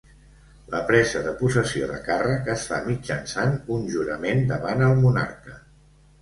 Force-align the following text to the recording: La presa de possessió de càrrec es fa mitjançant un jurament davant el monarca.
La 0.69 0.77
presa 0.85 1.19
de 1.25 1.33
possessió 1.41 1.89
de 1.91 1.99
càrrec 2.07 2.49
es 2.53 2.63
fa 2.71 2.79
mitjançant 2.87 3.53
un 3.77 3.85
jurament 3.97 4.43
davant 4.55 4.83
el 4.89 4.99
monarca. 5.05 5.61